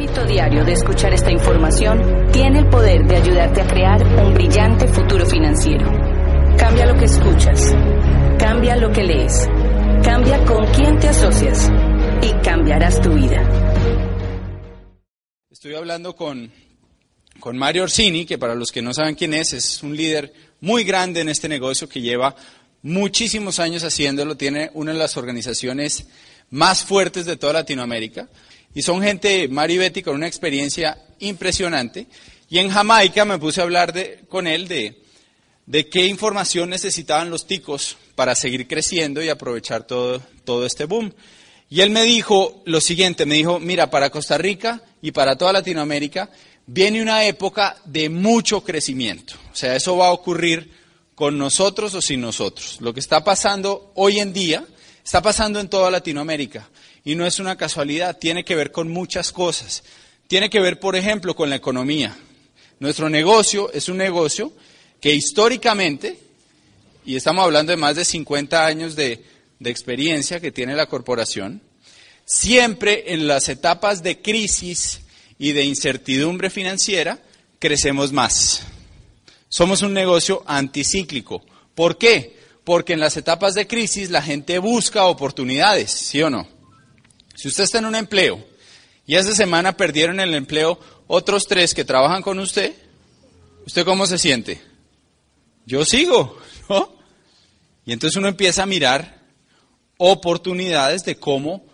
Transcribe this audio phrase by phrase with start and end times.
[0.00, 4.88] hábito diario de escuchar esta información tiene el poder de ayudarte a crear un brillante
[4.88, 5.92] futuro financiero.
[6.56, 7.74] Cambia lo que escuchas.
[8.38, 9.46] Cambia lo que lees.
[10.02, 11.68] Cambia con quién te asocias.
[12.22, 13.46] Y cambiarás tu vida.
[15.50, 16.50] Estoy hablando con,
[17.38, 20.32] con Mario Orsini, que para los que no saben quién es, es un líder
[20.62, 22.34] muy grande en este negocio que lleva
[22.80, 24.34] muchísimos años haciéndolo.
[24.38, 26.06] Tiene una de las organizaciones
[26.48, 28.30] más fuertes de toda Latinoamérica.
[28.74, 32.06] Y son gente, Mario y Betty, con una experiencia impresionante.
[32.48, 35.02] Y en Jamaica me puse a hablar de, con él de,
[35.66, 41.12] de qué información necesitaban los ticos para seguir creciendo y aprovechar todo, todo este boom.
[41.68, 45.52] Y él me dijo lo siguiente, me dijo, mira, para Costa Rica y para toda
[45.52, 46.30] Latinoamérica
[46.66, 49.34] viene una época de mucho crecimiento.
[49.52, 50.72] O sea, eso va a ocurrir
[51.14, 52.78] con nosotros o sin nosotros.
[52.80, 54.64] Lo que está pasando hoy en día
[55.04, 56.68] está pasando en toda Latinoamérica.
[57.04, 59.82] Y no es una casualidad, tiene que ver con muchas cosas.
[60.28, 62.16] Tiene que ver, por ejemplo, con la economía.
[62.78, 64.52] Nuestro negocio es un negocio
[65.00, 66.18] que históricamente,
[67.04, 69.24] y estamos hablando de más de 50 años de,
[69.62, 71.60] experiencia que tiene la corporación,
[72.24, 75.00] siempre en las etapas de crisis
[75.38, 77.18] y de incertidumbre financiera
[77.58, 78.62] crecemos más.
[79.50, 81.44] Somos un negocio anticíclico.
[81.74, 82.38] ¿Por qué?
[82.64, 86.59] Porque en las etapas de crisis la gente busca oportunidades, ¿sí o no?
[87.40, 88.46] Si usted está en un empleo
[89.06, 92.74] y esa semana perdieron el empleo otros tres que trabajan con usted,
[93.66, 94.60] ¿usted cómo se siente?
[95.64, 96.92] Yo sigo, ¿no?
[97.86, 99.22] Y entonces uno empieza a mirar
[99.96, 101.64] oportunidades de cómo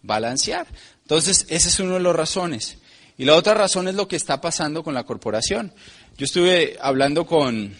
[0.00, 0.68] balancear.
[1.02, 2.78] Entonces, esa es una de las razones.
[3.18, 5.74] Y la otra razón es lo que está pasando con la corporación.
[6.16, 7.74] Yo estuve hablando con,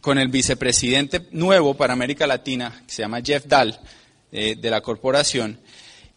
[0.00, 3.76] con el vicepresidente nuevo para América Latina, que se llama Jeff Dahl,
[4.30, 5.58] eh, de la corporación,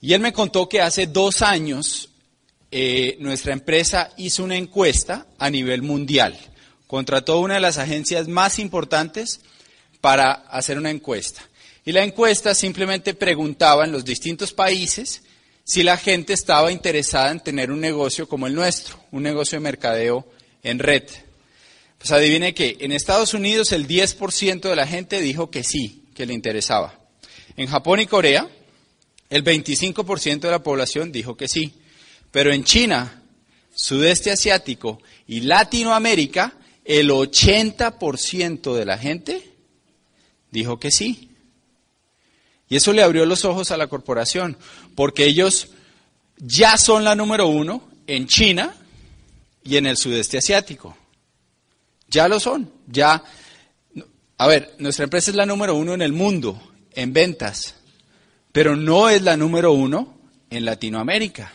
[0.02, 2.09] y él me contó que hace dos años
[2.70, 6.38] eh, nuestra empresa hizo una encuesta a nivel mundial.
[6.86, 9.42] Contrató una de las agencias más importantes
[10.02, 11.47] para hacer una encuesta.
[11.85, 15.24] Y la encuesta simplemente preguntaba en los distintos países
[15.63, 19.64] si la gente estaba interesada en tener un negocio como el nuestro, un negocio de
[19.64, 20.28] mercadeo
[20.64, 21.03] en red.
[21.97, 26.25] Pues adivine que en Estados Unidos el 10% de la gente dijo que sí, que
[26.25, 27.00] le interesaba.
[27.56, 28.47] En Japón y Corea
[29.30, 31.74] el 25% de la población dijo que sí,
[32.32, 33.24] pero en China,
[33.74, 36.54] sudeste asiático y Latinoamérica,
[36.86, 39.52] el 80% de la gente
[40.52, 41.30] dijo que sí.
[42.70, 44.58] Y eso le abrió los ojos a la corporación,
[44.96, 45.70] porque ellos
[46.38, 48.76] ya son la número uno en China
[49.64, 50.98] y en el sudeste asiático.
[52.09, 53.24] Ya lo son, ya.
[54.38, 56.62] A ver, nuestra empresa es la número uno en el mundo
[56.94, 57.77] en ventas
[58.57, 60.18] pero no es la número uno
[60.50, 61.53] en Latinoamérica.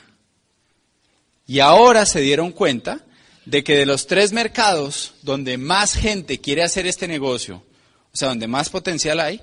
[1.49, 3.05] Y ahora se dieron cuenta
[3.45, 7.65] de que de los tres mercados donde más gente quiere hacer este negocio,
[8.13, 9.41] o sea, donde más potencial hay,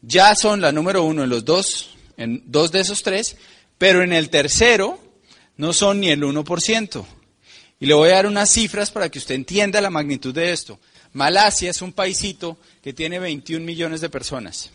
[0.00, 3.36] ya son la número uno en los dos, en dos de esos tres,
[3.76, 4.98] pero en el tercero
[5.58, 7.04] no son ni el 1%.
[7.80, 10.80] Y le voy a dar unas cifras para que usted entienda la magnitud de esto.
[11.12, 14.70] Malasia es un paisito que tiene 21 millones de personas.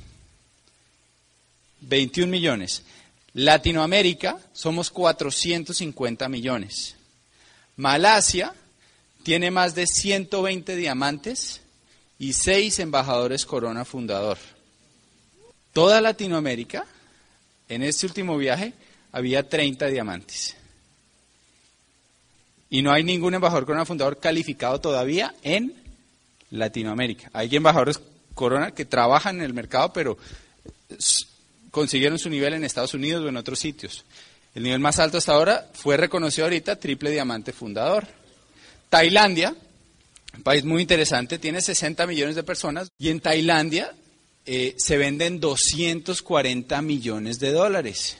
[1.82, 2.84] 21 millones.
[3.34, 6.96] Latinoamérica somos 450 millones.
[7.76, 8.54] Malasia
[9.24, 11.62] tiene más de 120 diamantes
[12.18, 14.38] y 6 embajadores Corona Fundador.
[15.74, 16.86] Toda Latinoamérica,
[17.70, 18.74] en este último viaje,
[19.12, 20.56] había 30 diamantes.
[22.70, 25.74] Y no hay ningún embajador Corona Fundador calificado todavía en
[26.52, 27.30] Latinoamérica.
[27.34, 28.00] Hay embajadores
[28.34, 30.18] Corona que trabajan en el mercado, pero
[31.72, 34.06] consiguieron su nivel en Estados Unidos o en otros sitios.
[34.56, 38.08] El nivel más alto hasta ahora fue reconocido ahorita triple diamante fundador.
[38.90, 39.56] Tailandia,
[40.36, 43.94] un país muy interesante, tiene 60 millones de personas y en Tailandia
[44.46, 48.18] eh, se venden 240 millones de dólares.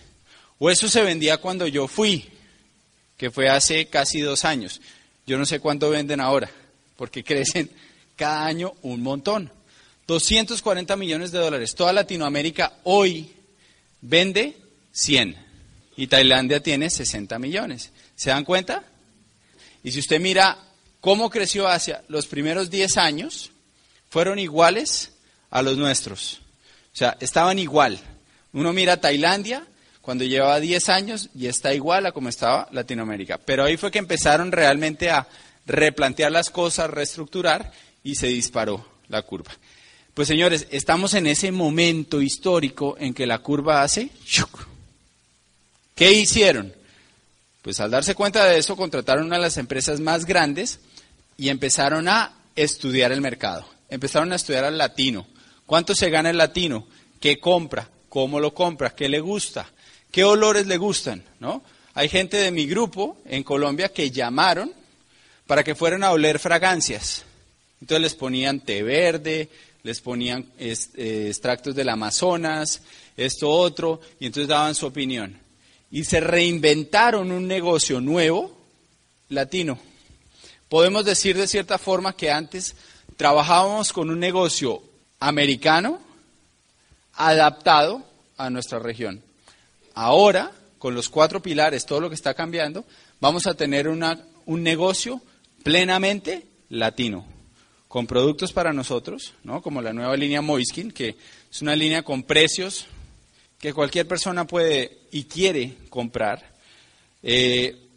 [0.60, 2.30] O eso se vendía cuando yo fui,
[3.18, 4.82] que fue hace casi dos años.
[5.26, 6.52] Yo no sé cuánto venden ahora,
[6.96, 7.72] porque crecen
[8.16, 9.52] cada año un montón.
[10.06, 11.76] 240 millones de dólares.
[11.76, 13.32] Toda Latinoamérica hoy
[14.02, 14.58] vende
[14.92, 15.36] 100
[15.98, 17.92] y Tailandia tiene 60 millones.
[18.16, 18.84] ¿Se dan cuenta?
[19.84, 20.58] Y si usted mira
[21.02, 23.52] cómo creció Asia, los primeros 10 años
[24.10, 25.14] fueron iguales
[25.50, 26.42] a los nuestros.
[26.94, 28.00] O sea, estaban igual.
[28.54, 29.66] Uno mira Tailandia
[30.02, 33.38] cuando llevaba 10 años y está igual a como estaba Latinoamérica.
[33.38, 35.28] Pero ahí fue que empezaron realmente a
[35.66, 37.72] replantear las cosas, reestructurar
[38.04, 39.52] y se disparó la curva.
[40.20, 44.10] Pues señores, estamos en ese momento histórico en que la curva hace...
[45.96, 46.74] ¿Qué hicieron?
[47.62, 50.82] Pues al darse cuenta de eso, contrataron una de las empresas más grandes
[51.38, 53.66] y empezaron a estudiar el mercado.
[53.88, 55.26] Empezaron a estudiar al latino.
[55.66, 56.86] ¿Cuánto se gana el latino?
[57.22, 57.90] ¿Qué compra?
[58.10, 58.90] ¿Cómo lo compra?
[58.90, 59.72] ¿Qué le gusta?
[60.12, 61.24] ¿Qué olores le gustan?
[61.40, 61.64] ¿No?
[61.94, 64.74] Hay gente de mi grupo en Colombia que llamaron
[65.48, 67.24] para que fueran a oler fragancias.
[67.80, 69.50] Entonces les ponían té verde,
[69.84, 72.82] les ponían eh, extractos del Amazonas,
[73.16, 75.40] esto otro, y entonces daban su opinión.
[75.92, 78.56] Y se reinventaron un negocio nuevo,
[79.30, 79.80] latino.
[80.68, 82.76] Podemos decir de cierta forma que antes
[83.18, 84.84] trabajábamos con un negocio
[85.20, 86.00] americano
[87.14, 88.04] adaptado
[88.38, 89.24] a nuestra región.
[89.96, 92.86] Ahora, con los cuatro pilares, todo lo que está cambiando,
[93.20, 95.22] vamos a tener una, un negocio
[95.64, 97.39] plenamente latino
[97.90, 99.64] con productos para nosotros, ¿no?
[99.64, 101.18] como la nueva línea Moiskin, que
[101.52, 102.86] es una línea con precios
[103.60, 106.54] que cualquier persona puede y quiere comprar,
[107.24, 107.88] eh,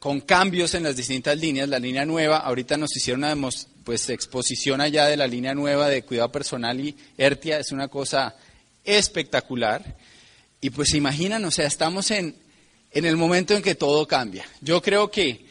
[0.00, 1.68] con cambios en las distintas líneas.
[1.68, 3.48] La línea nueva, ahorita nos hicieron una
[3.84, 8.34] pues, exposición allá de la línea nueva de cuidado personal y ERTIA, es una cosa
[8.82, 9.96] espectacular.
[10.60, 12.34] Y pues se imaginan, o sea, estamos en,
[12.90, 14.44] en el momento en que todo cambia.
[14.60, 15.46] Yo creo que,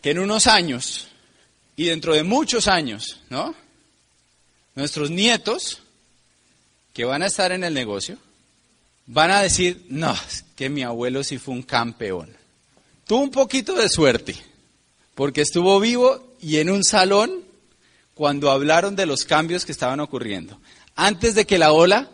[0.00, 1.08] que en unos años
[1.78, 3.54] y dentro de muchos años, ¿no?
[4.74, 5.80] Nuestros nietos,
[6.92, 8.18] que van a estar en el negocio,
[9.06, 12.36] van a decir, no, es que mi abuelo sí fue un campeón.
[13.06, 14.34] Tuvo un poquito de suerte,
[15.14, 17.44] porque estuvo vivo y en un salón
[18.12, 20.60] cuando hablaron de los cambios que estaban ocurriendo,
[20.96, 22.10] antes de que la ola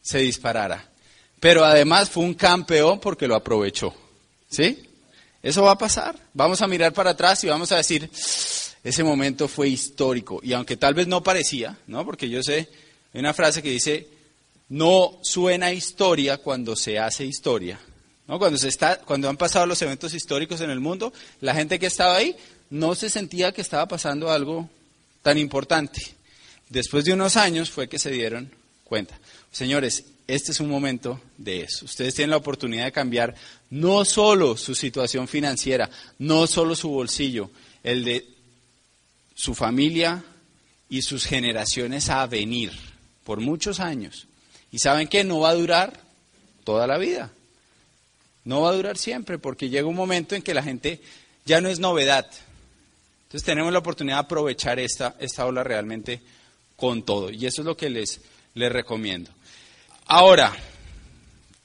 [0.00, 0.88] se disparara.
[1.38, 3.94] Pero además fue un campeón porque lo aprovechó.
[4.48, 4.88] ¿Sí?
[5.42, 6.16] Eso va a pasar.
[6.34, 8.08] Vamos a mirar para atrás y vamos a decir,
[8.84, 10.40] ese momento fue histórico.
[10.42, 12.04] Y aunque tal vez no parecía, ¿no?
[12.04, 12.68] Porque yo sé,
[13.12, 14.06] hay una frase que dice,
[14.68, 17.78] no suena historia cuando se hace historia.
[18.28, 18.38] ¿no?
[18.38, 21.86] Cuando, se está, cuando han pasado los eventos históricos en el mundo, la gente que
[21.86, 22.36] estaba ahí
[22.70, 24.70] no se sentía que estaba pasando algo
[25.22, 26.14] tan importante.
[26.68, 28.50] Después de unos años fue que se dieron
[28.84, 29.18] cuenta.
[29.50, 31.84] Señores, este es un momento de eso.
[31.84, 33.34] Ustedes tienen la oportunidad de cambiar
[33.70, 37.50] no solo su situación financiera, no solo su bolsillo,
[37.82, 38.26] el de
[39.34, 40.22] su familia
[40.88, 42.72] y sus generaciones a venir
[43.24, 44.26] por muchos años.
[44.70, 46.00] Y saben que no va a durar
[46.64, 47.30] toda la vida.
[48.44, 51.00] No va a durar siempre porque llega un momento en que la gente
[51.44, 52.26] ya no es novedad.
[53.24, 56.20] Entonces tenemos la oportunidad de aprovechar esta, esta ola realmente
[56.76, 57.30] con todo.
[57.30, 58.20] Y eso es lo que les,
[58.54, 59.30] les recomiendo.
[60.14, 60.54] Ahora,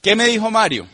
[0.00, 0.88] ¿qué me dijo Mario?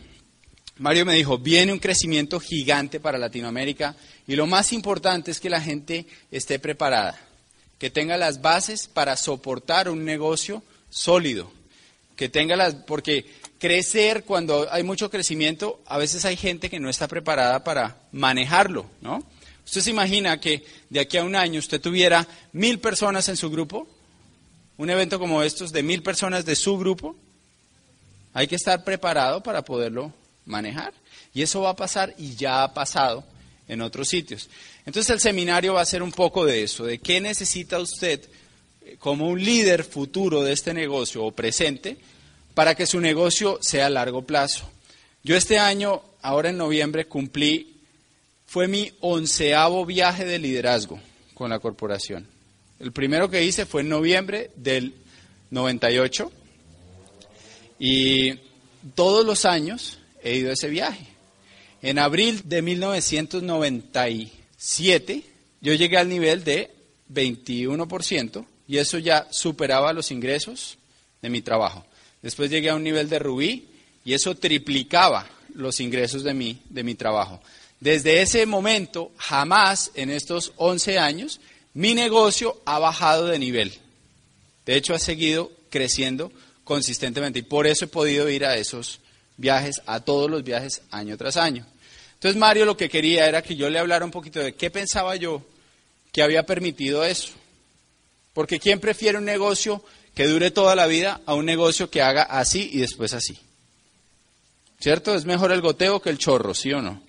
[0.75, 3.95] Mario me dijo, viene un crecimiento gigante para Latinoamérica
[4.27, 7.17] y lo más importante es que la gente esté preparada,
[7.77, 11.49] que tenga las bases para soportar un negocio sólido,
[12.17, 13.25] que tenga las, porque
[13.57, 18.85] crecer cuando hay mucho crecimiento, a veces hay gente que no está preparada para manejarlo,
[18.99, 19.23] ¿no?
[19.63, 23.49] Usted se imagina que de aquí a un año usted tuviera mil personas en su
[23.49, 23.87] grupo,
[24.75, 27.15] un evento como estos de mil personas de su grupo,
[28.35, 30.11] hay que estar preparado para poderlo
[30.45, 30.93] manejar.
[31.33, 33.23] Y eso va a pasar y ya ha pasado
[33.65, 34.49] en otros sitios.
[34.85, 38.21] Entonces el seminario va a ser un poco de eso, de qué necesita usted
[38.81, 41.97] eh, como un líder futuro de este negocio o presente
[42.53, 44.69] para que su negocio sea a largo plazo.
[45.23, 47.77] Yo este año, ahora en noviembre, cumplí,
[48.45, 50.99] fue mi onceavo viaje de liderazgo
[51.33, 52.27] con la corporación.
[52.81, 54.93] El primero que hice fue en noviembre del
[55.51, 56.33] 98
[57.79, 58.33] y
[58.95, 61.05] todos los años he ido a ese viaje.
[61.81, 65.23] En abril de 1997
[65.61, 66.71] yo llegué al nivel de
[67.13, 70.77] 21% y eso ya superaba los ingresos
[71.21, 71.85] de mi trabajo.
[72.21, 73.67] Después llegué a un nivel de rubí
[74.03, 77.41] y eso triplicaba los ingresos de mi, de mi trabajo.
[77.79, 81.39] Desde ese momento, jamás en estos 11 años,
[81.73, 83.73] mi negocio ha bajado de nivel.
[84.65, 86.31] De hecho, ha seguido creciendo
[86.65, 88.99] consistentemente y por eso he podido ir a esos
[89.37, 91.65] viajes, a todos los viajes año tras año.
[92.15, 95.15] Entonces Mario lo que quería era que yo le hablara un poquito de qué pensaba
[95.15, 95.41] yo
[96.11, 97.33] que había permitido eso.
[98.33, 102.23] Porque ¿quién prefiere un negocio que dure toda la vida a un negocio que haga
[102.23, 103.37] así y después así?
[104.79, 105.15] ¿Cierto?
[105.15, 107.01] Es mejor el goteo que el chorro, ¿sí o no?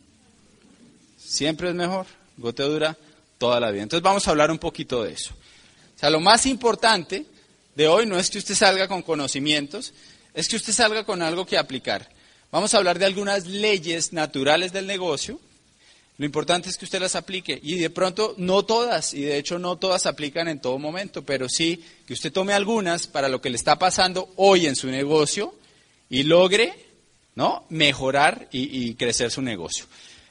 [1.19, 2.07] Siempre es mejor.
[2.37, 2.97] Goteo dura
[3.39, 3.83] toda la vida.
[3.83, 5.35] Entonces vamos a hablar un poquito de eso.
[5.97, 7.27] O sea, lo más importante
[7.77, 9.93] de hoy no es que usted salga con conocimientos,
[10.35, 12.11] es que usted salga con algo que aplicar.
[12.51, 15.39] Vamos a hablar de algunas leyes naturales del negocio.
[16.19, 19.59] Lo importante es que usted las aplique y de pronto no todas, y de hecho
[19.59, 23.51] no todas aplican en todo momento, pero sí que usted tome algunas para lo que
[23.51, 25.55] le está pasando hoy en su negocio
[26.09, 26.87] y logre
[27.37, 27.67] ¿no?
[27.69, 29.85] Mejorar y, crecer su negocio.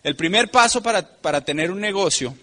[0.03, 2.35] El primer paso para, para tener un negocio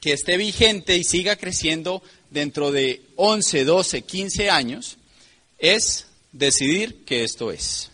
[0.00, 4.96] que esté vigente y siga creciendo dentro de 11, 12, 15 años
[5.58, 7.90] es decidir que esto es.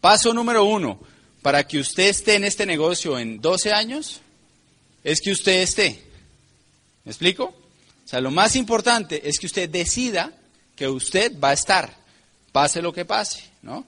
[0.00, 1.00] Paso número uno,
[1.42, 4.20] para que usted esté en este negocio en 12 años,
[5.04, 6.02] es que usted esté.
[7.04, 7.44] ¿Me explico?
[7.44, 10.32] O sea, lo más importante es que usted decida
[10.76, 11.96] que usted va a estar,
[12.52, 13.84] pase lo que pase, ¿no?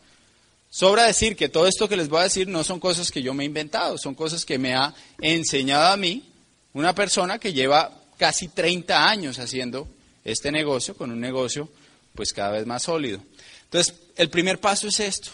[0.70, 3.32] Sobra decir que todo esto que les voy a decir no son cosas que yo
[3.32, 6.24] me he inventado, son cosas que me ha enseñado a mí
[6.72, 9.88] una persona que lleva casi 30 años haciendo
[10.24, 11.68] este negocio, con un negocio
[12.14, 13.20] pues cada vez más sólido.
[13.64, 15.30] Entonces, el primer paso es esto.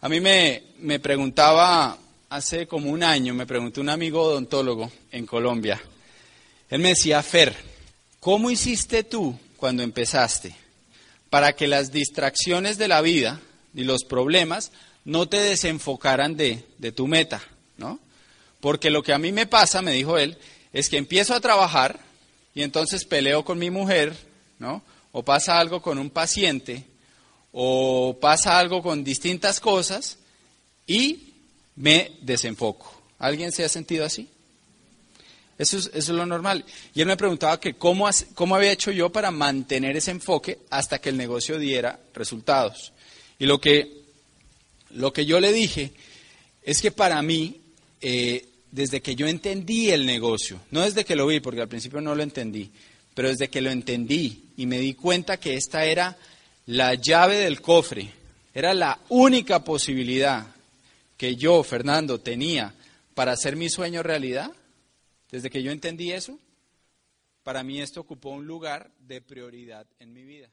[0.00, 1.98] A mí me, me preguntaba
[2.28, 5.80] hace como un año, me preguntó un amigo odontólogo en Colombia.
[6.70, 7.54] Él me decía, Fer,
[8.20, 10.54] ¿cómo hiciste tú cuando empezaste
[11.30, 13.40] para que las distracciones de la vida
[13.74, 14.70] y los problemas
[15.04, 17.42] no te desenfocaran de, de tu meta?
[17.76, 17.98] ¿no?
[18.60, 20.38] Porque lo que a mí me pasa, me dijo él,
[20.76, 21.98] es que empiezo a trabajar
[22.54, 24.14] y entonces peleo con mi mujer,
[24.58, 24.82] ¿no?
[25.10, 26.84] O pasa algo con un paciente,
[27.50, 30.18] o pasa algo con distintas cosas
[30.86, 31.32] y
[31.76, 32.94] me desenfoco.
[33.18, 34.28] ¿Alguien se ha sentido así?
[35.56, 36.62] Eso es, lo normal.
[36.94, 40.98] Y él me preguntaba que cómo, cómo había hecho yo para mantener ese enfoque hasta
[40.98, 42.92] que el negocio diera resultados.
[43.38, 44.02] Y lo que,
[44.90, 45.92] lo que yo le dije
[46.62, 47.62] es que para mí
[48.02, 52.02] eh, desde que yo entendí el negocio, no desde que lo vi, porque al principio
[52.02, 52.70] no lo entendí,
[53.14, 56.14] pero desde que lo entendí y me di cuenta que esta era
[56.66, 58.12] la llave del cofre,
[58.52, 60.46] era la única posibilidad
[61.16, 62.74] que yo, Fernando, tenía
[63.14, 64.52] para hacer mi sueño realidad,
[65.30, 66.38] desde que yo entendí eso,
[67.44, 70.50] para mí esto ocupó un lugar de prioridad en mi vida.